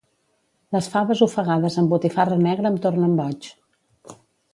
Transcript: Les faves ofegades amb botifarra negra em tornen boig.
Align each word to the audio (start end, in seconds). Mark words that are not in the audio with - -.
Les 0.75 0.87
faves 0.93 1.19
ofegades 1.25 1.77
amb 1.81 1.93
botifarra 1.95 2.39
negra 2.47 2.71
em 2.73 2.81
tornen 2.87 3.13
boig. 3.21 3.51